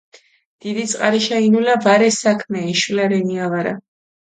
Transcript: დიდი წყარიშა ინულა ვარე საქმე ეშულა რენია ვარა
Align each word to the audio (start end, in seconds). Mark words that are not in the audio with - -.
დიდი 0.65 0.85
წყარიშა 0.93 1.43
ინულა 1.49 1.77
ვარე 1.85 2.09
საქმე 2.17 2.65
ეშულა 2.73 3.09
რენია 3.15 3.55
ვარა 3.55 3.79